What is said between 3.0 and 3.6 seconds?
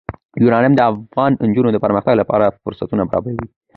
برابروي.